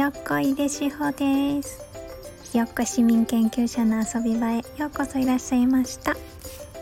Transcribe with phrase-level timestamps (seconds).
[0.00, 1.84] よっこいでしほです。
[2.50, 6.16] ひよっこ市民研究者の遊び場へようこそいらっしゃいました。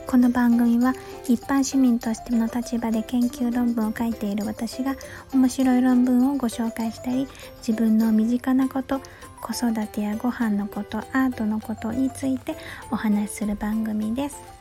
[0.06, 0.94] この番組は
[1.24, 4.94] 一般市民としての立場で研究論文を書いている私が
[5.34, 7.26] 面白い論文をご紹介したり
[7.56, 9.00] 自分の身近なこと
[9.42, 12.54] 子育てやご飯のことアートのことについて
[12.92, 14.57] お話しする番組です。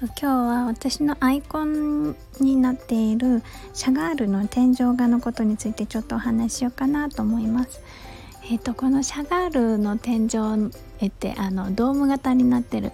[0.00, 3.42] と今日は私のアイコンになっている
[3.74, 7.82] シャガールの天井画のことについてちょっとお話ししようかなと思います。
[8.44, 12.92] えーと、このシャガールの天井絵ってあのドーム型になってる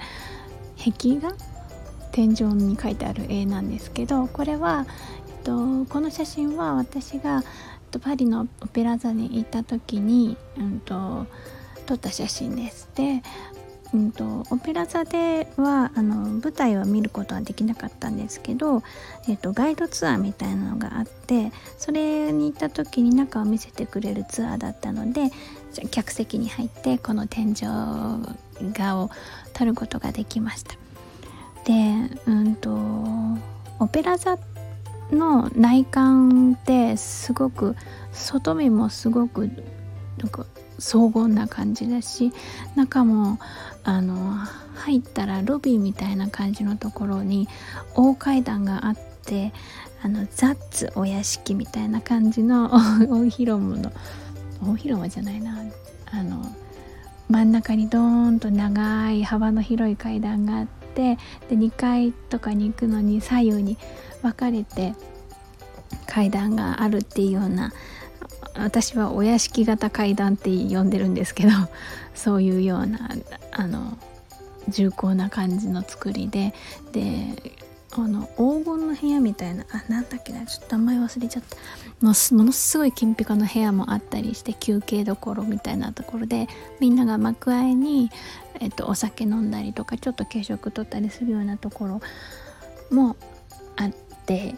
[0.78, 1.32] 壁画
[2.10, 4.84] 天井に書いてある絵なんですけどこれは、
[5.28, 7.44] えっと、この写真は私が
[8.02, 11.26] パリのオペラ座に行った時に、うんと
[11.86, 12.90] 撮った写真です。
[12.96, 13.22] で
[13.96, 18.82] うんと、オペラ座ではあの舞台は見ることはできなかったんですけど、
[19.26, 25.30] えーと、ガイドツアーみたいなのがあってそれに行った時に中を見せてくれるツアーだったので
[25.90, 27.54] 客席に入ってこの天井
[28.74, 29.10] 画を
[29.54, 30.74] 撮ることができました。
[31.64, 31.72] で、
[32.26, 32.76] うんと、
[33.78, 34.38] オペラ座
[35.10, 37.76] の内観ってすごく
[38.12, 39.50] 外見もすごく
[40.18, 40.46] なんか
[40.78, 42.32] 荘厳な感じだし
[42.74, 43.38] 中も
[43.84, 44.34] あの
[44.74, 47.48] 入ったらロビーみたいな感じのところに
[47.94, 49.52] 大階段があって
[50.02, 52.70] あのザッツお屋敷みたいな感じの
[53.08, 53.92] 大広間の
[54.62, 55.58] 大広間じゃないな
[56.10, 56.44] あの
[57.28, 61.16] 真ん中にドーンと長い幅の広い階段があって
[61.48, 63.78] で2階とかに行くのに左右に
[64.22, 64.94] 分かれて
[66.06, 67.72] 階段があるっていうような
[68.58, 71.50] 私はお屋敷型階段って呼んでるんですけど
[72.14, 73.10] そういうような
[73.52, 73.96] あの
[74.68, 76.54] 重厚な感じの作りで
[76.92, 77.54] で
[77.92, 81.56] あの黄金の部屋みたいなあなんだっけなちょっと名前忘れちゃった。
[82.02, 82.08] も
[82.44, 86.46] のすごい金ピカの部屋もあったりして休憩どころみたいなところで
[86.78, 88.10] みんなが幕あえに、
[88.60, 92.00] えっと、お酒飲んだりとかちょっと軽食取ったりするようなところ
[92.90, 93.16] も
[93.76, 93.90] あっ
[94.26, 94.56] て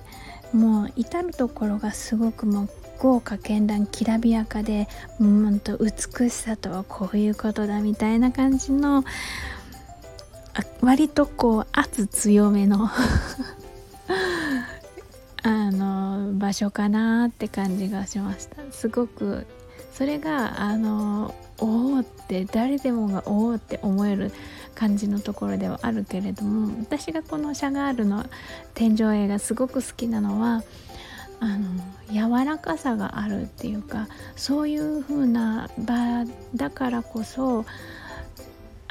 [0.52, 4.88] もう至る所がすごくもう豪華絢爛きらびやかで
[5.20, 9.04] うんと美しさとはこういうことだみたいな感じの
[10.82, 12.90] 割とこう圧強めの
[15.42, 18.56] あの場所かなって感じがしました。
[18.72, 19.46] すごく
[19.98, 24.30] それがあのおおって誰でもがおおって思える
[24.76, 28.24] 感じのところではあるけれども私がこのシャガールの
[28.74, 30.62] 天井絵がすごく好きなのは
[31.40, 31.66] あの
[32.12, 34.06] 柔らかさがあるっていうか
[34.36, 37.64] そういう風な場だからこそ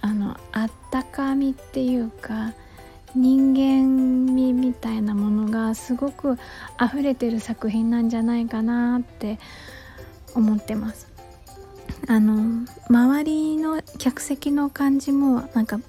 [0.01, 2.53] あのあったかみっていうか
[3.15, 6.37] 人間味みたいなものがすごく
[6.83, 9.39] 溢れてる作品なんじゃないかなって
[10.37, 11.07] 思ってます。
[12.07, 15.79] あの周りの客席の感じもなんか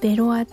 [0.00, 0.46] ベロアっ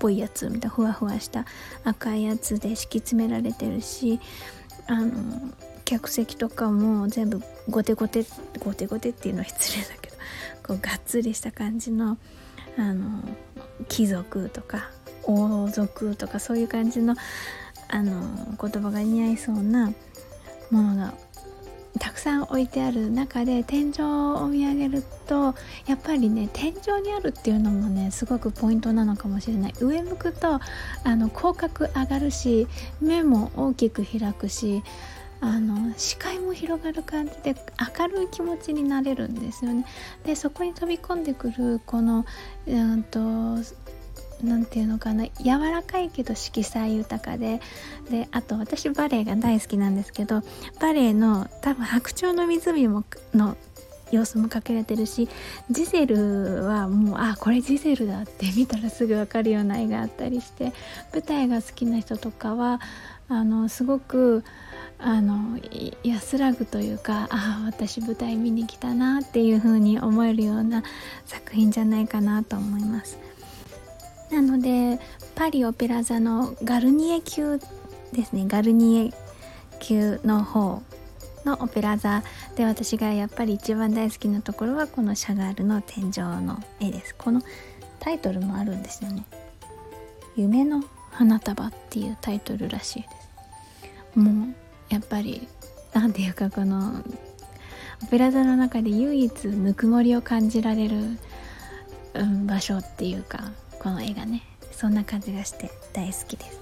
[0.00, 1.44] ぽいやつみたいなふわふわした
[1.84, 4.18] 赤いやつで敷き詰められてるし
[4.86, 5.12] あの
[5.84, 8.24] 客席とかも全部ゴテゴテ
[8.58, 10.16] ゴテゴテっていうのは失礼だけど
[10.66, 12.16] こうがっつりした感じの
[12.76, 13.22] あの
[13.88, 14.90] 貴族とか
[15.24, 17.14] 王族とかそういう感じの
[17.88, 19.92] あの言葉が似合いそうな
[20.70, 21.14] ものが
[21.98, 25.54] たくさん置いてある中で天井を見上げると
[25.86, 30.60] やっぱりね天井にあるっていうのもねすごくポイントなのかもしれない上向くと
[31.04, 32.68] あの口角上がるし
[33.00, 34.82] 目も大きく開くし
[35.40, 37.54] あの視界も広がる感じで
[37.98, 39.86] 明るい気持ちになれるんですよね。
[40.24, 42.26] でそこに飛び込んでくるこの、
[42.66, 43.18] うんと
[44.44, 47.60] 何て言うのかな柔らかいけど色彩豊かで
[48.10, 50.42] であと私バレエが大好きなんですけど
[50.80, 53.56] バレエの多分白鳥の湖もの
[54.10, 55.28] 様子もかけれてるし
[55.70, 60.72] ジゼルはもうあこれジゼルだって見たらすぐ分かるような絵があったりして
[61.12, 62.80] 舞台が好きな人とかは
[63.28, 64.44] あのすごく
[64.98, 65.58] あの
[66.02, 70.82] 安らぐというかああ私舞台見に来たなっていう風に思えるような
[71.24, 73.18] 作品じゃないかなと思います。
[74.30, 74.98] なので
[75.34, 77.58] パリオペラ座のガルニエ級
[78.12, 78.44] ですね。
[78.46, 79.10] ガルニエ
[79.80, 80.82] 級の方
[81.44, 82.22] のオペラ座
[82.56, 87.14] で私がやっぱり一番大好きなところはこのシャガールの天井の絵です。
[87.16, 87.42] この
[87.98, 89.24] タイトルもあるんですよね。
[90.36, 93.08] 夢の花束っていうタイトルらしいで
[94.14, 94.18] す。
[94.18, 94.54] もう
[94.88, 95.48] やっぱり
[95.92, 97.02] 何ていうかこの
[98.02, 100.96] オペラ座の中で唯一ぬくもりを感じられる、
[102.14, 104.44] うん、場所っていうかこの絵がね。
[104.72, 106.60] そんな感じがして大好きです。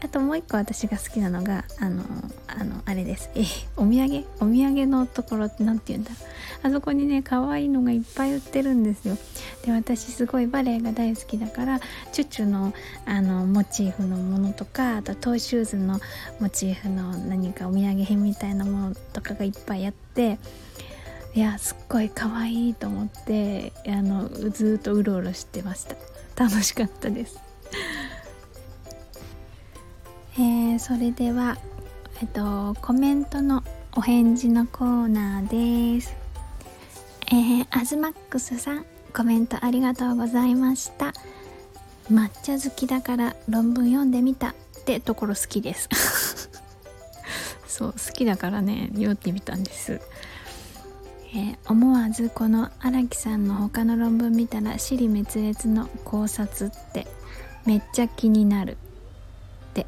[0.00, 2.04] あともう一個私が好きなのがあの
[2.46, 3.30] あのあれです。
[3.34, 3.42] え
[3.76, 4.24] お土産？
[4.40, 6.12] お土産のところって何て言うんだ？
[6.62, 9.18] あそこにね可愛いのがいっぱい売ってるんですよ。
[9.66, 11.80] で私すごいバレエが大好きだから
[12.12, 12.72] チュチュの
[13.06, 16.00] あのモチーフのものとかあとトウシューズの
[16.40, 20.38] モチーフの何かお土産品みたいなものとかがいっぱいあって
[21.38, 25.94] いやすっごい可愛いと思ってあのずっとうろうろしてました
[26.34, 27.38] 楽しかったです
[30.34, 31.56] えー、それでは、
[32.20, 33.62] えっと、コメントの
[33.94, 36.12] お返事のコーナーです。
[37.30, 41.12] えー、アズマックスさん、コメントありがとうございました。
[42.10, 44.54] 抹茶好きだから論文読んでみたっ
[44.84, 45.88] てところ好きです。
[47.66, 50.00] そう、好きだからね、読んでみたんです。
[51.30, 57.06] えー、思わずこの荒木さんの他の論文見たら尻滅裂の考察って
[57.66, 58.78] めっちゃ気になる
[59.70, 59.86] って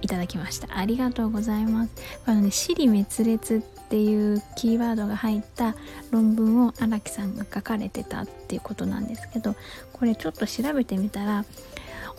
[0.00, 0.78] いただきました。
[0.78, 1.92] ありがとうございます。
[2.24, 5.76] このね死滅裂っていうキーワードが入った
[6.10, 9.54] 論文を荒木さんが書かれてたっていうことなんですけど
[9.92, 11.44] これちょっと調べてみたら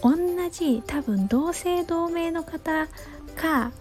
[0.03, 0.15] 同
[0.51, 2.88] じ多分同姓同名の方
[3.36, 3.71] か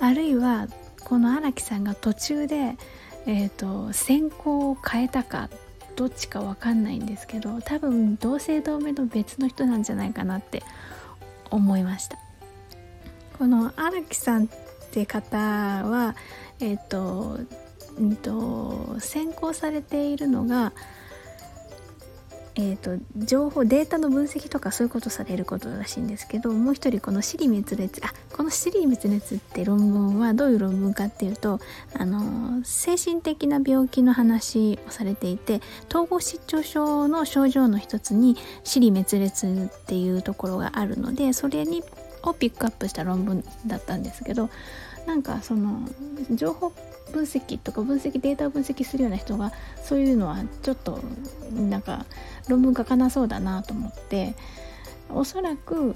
[0.00, 0.66] あるいは
[1.04, 2.76] この荒木さんが途中で、
[3.28, 5.50] えーと、選考を変えたか
[5.96, 10.62] どっちか分かんないんですけど多分同姓同名の別の人なんじゃないかなって
[11.50, 12.18] 思いました。
[13.38, 14.48] この荒木さんっ
[14.90, 16.16] て方は
[16.58, 17.38] えっ、ー、と,、
[17.98, 20.72] うんと先行されているのが
[22.60, 31.60] えーと、情報データの分析とかそういうことされることらしいんですけどもう一人この「尻滅裂」あこの「尻滅裂」って論文はどういう論文かっていうと
[31.94, 41.84] あの精神的な病気の話をされていて統合失調症の症状の一つに「尻滅裂」っていうところがあるのでそれに
[42.24, 44.50] をピックアップした論文だったんですけど
[45.06, 45.88] なんかその
[46.32, 46.72] 情報
[47.12, 49.52] 分析とか分析データを分析するような人が
[49.82, 51.00] そういうのはちょっと
[51.52, 52.06] なんか
[52.48, 54.34] 論文書かなそうだなと思って
[55.10, 55.94] おそらく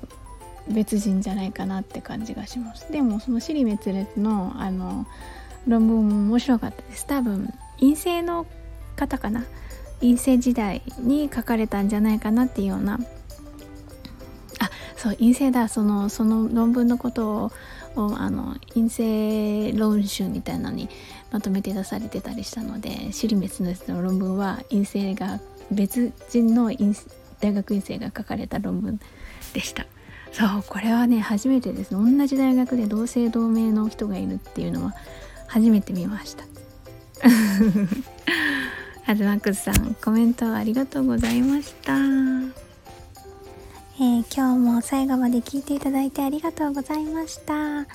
[0.69, 2.91] 別人じゃないかなって感じがします。
[2.93, 5.07] でもその尻滅裂のあの
[5.67, 7.07] 論文も面白かったです。
[7.07, 8.47] 多分陰性の
[8.97, 9.45] 方かな？
[10.01, 12.99] 陰性時代に書かれたんじゃないかなっていうような
[15.03, 15.67] そう陰性だ。
[15.67, 17.53] そのその論文のことを
[17.97, 20.89] あの陰性論集みたいなのに
[21.33, 25.41] まとめて出されてたりしたので尻滅裂の論文は陰性が
[25.73, 26.71] 別人の
[27.41, 29.01] 大学院生が書かれた論文
[29.55, 29.87] でした。
[30.31, 31.91] そうこれはね初めてです。
[31.91, 34.95] 同じ大学で同姓同名の人がいるっていうのは
[35.49, 36.45] 初めて見ました。
[39.05, 42.62] アズマックスさんコメントありがとうございました。
[44.03, 47.87] えー、今日も最後まで聞いていただいてありがとうございました。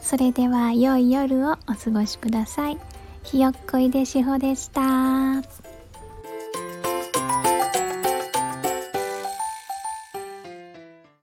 [0.00, 2.78] それでは良い夜をお過ごしください。
[3.22, 5.69] ひよっこいでしほでした。